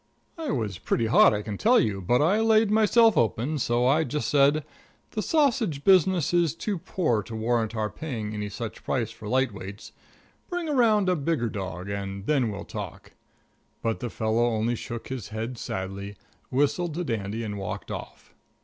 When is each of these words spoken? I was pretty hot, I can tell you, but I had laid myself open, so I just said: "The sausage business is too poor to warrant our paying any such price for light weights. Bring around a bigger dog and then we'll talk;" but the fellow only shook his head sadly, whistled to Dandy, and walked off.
I 0.35 0.49
was 0.49 0.79
pretty 0.79 1.05
hot, 1.05 1.31
I 1.31 1.43
can 1.43 1.59
tell 1.59 1.79
you, 1.79 2.01
but 2.01 2.23
I 2.23 2.37
had 2.37 2.45
laid 2.45 2.71
myself 2.71 3.15
open, 3.17 3.59
so 3.59 3.85
I 3.85 4.03
just 4.03 4.29
said: 4.29 4.65
"The 5.11 5.21
sausage 5.21 5.83
business 5.83 6.33
is 6.33 6.55
too 6.55 6.79
poor 6.79 7.21
to 7.21 7.35
warrant 7.35 7.75
our 7.75 7.87
paying 7.91 8.33
any 8.33 8.49
such 8.49 8.83
price 8.83 9.11
for 9.11 9.27
light 9.27 9.51
weights. 9.53 9.91
Bring 10.49 10.67
around 10.67 11.07
a 11.07 11.15
bigger 11.15 11.49
dog 11.49 11.87
and 11.87 12.25
then 12.25 12.49
we'll 12.51 12.65
talk;" 12.65 13.11
but 13.83 13.99
the 13.99 14.09
fellow 14.09 14.47
only 14.47 14.73
shook 14.73 15.09
his 15.09 15.27
head 15.27 15.55
sadly, 15.59 16.15
whistled 16.49 16.95
to 16.95 17.03
Dandy, 17.03 17.43
and 17.43 17.55
walked 17.59 17.91
off. 17.91 18.33